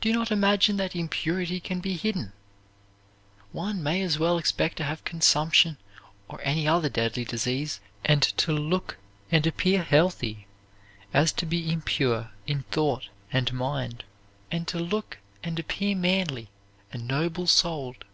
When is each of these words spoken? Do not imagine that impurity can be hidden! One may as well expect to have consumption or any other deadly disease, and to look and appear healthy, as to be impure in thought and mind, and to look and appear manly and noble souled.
Do 0.00 0.12
not 0.12 0.32
imagine 0.32 0.76
that 0.78 0.96
impurity 0.96 1.60
can 1.60 1.78
be 1.78 1.96
hidden! 1.96 2.32
One 3.52 3.80
may 3.80 4.02
as 4.02 4.18
well 4.18 4.36
expect 4.38 4.76
to 4.78 4.82
have 4.82 5.04
consumption 5.04 5.78
or 6.26 6.40
any 6.42 6.66
other 6.66 6.88
deadly 6.88 7.24
disease, 7.24 7.78
and 8.04 8.22
to 8.24 8.52
look 8.52 8.96
and 9.30 9.46
appear 9.46 9.84
healthy, 9.84 10.48
as 11.14 11.30
to 11.34 11.46
be 11.46 11.70
impure 11.70 12.32
in 12.48 12.64
thought 12.72 13.04
and 13.32 13.52
mind, 13.52 14.02
and 14.50 14.66
to 14.66 14.80
look 14.80 15.18
and 15.44 15.60
appear 15.60 15.94
manly 15.94 16.50
and 16.92 17.06
noble 17.06 17.46
souled. 17.46 18.04